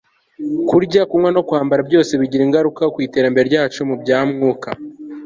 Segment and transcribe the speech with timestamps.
[0.69, 4.69] kurya, kunywa, no kwambara, byose bigira ingaruka ku iterambere ryacu mu bya mwuka